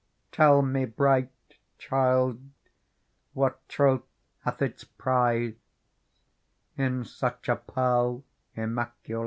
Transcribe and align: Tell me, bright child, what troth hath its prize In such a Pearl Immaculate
Tell 0.31 0.63
me, 0.63 0.85
bright 0.85 1.29
child, 1.77 2.41
what 3.33 3.59
troth 3.69 4.01
hath 4.43 4.59
its 4.59 4.83
prize 4.83 5.53
In 6.75 7.05
such 7.05 7.47
a 7.47 7.55
Pearl 7.57 8.23
Immaculate 8.55 9.19